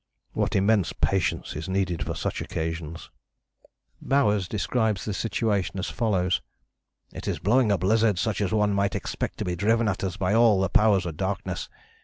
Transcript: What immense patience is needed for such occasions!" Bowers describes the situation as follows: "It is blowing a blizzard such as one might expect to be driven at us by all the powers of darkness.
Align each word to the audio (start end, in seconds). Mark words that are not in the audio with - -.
What 0.33 0.55
immense 0.55 0.93
patience 0.93 1.55
is 1.55 1.69
needed 1.69 2.03
for 2.03 2.15
such 2.15 2.41
occasions!" 2.41 3.11
Bowers 4.01 4.47
describes 4.47 5.05
the 5.05 5.13
situation 5.13 5.77
as 5.77 5.91
follows: 5.91 6.41
"It 7.13 7.27
is 7.27 7.37
blowing 7.37 7.71
a 7.71 7.77
blizzard 7.77 8.17
such 8.17 8.41
as 8.41 8.51
one 8.51 8.73
might 8.73 8.95
expect 8.95 9.37
to 9.37 9.45
be 9.45 9.55
driven 9.55 9.87
at 9.87 10.03
us 10.03 10.17
by 10.17 10.33
all 10.33 10.59
the 10.59 10.69
powers 10.69 11.05
of 11.05 11.17
darkness. 11.17 11.69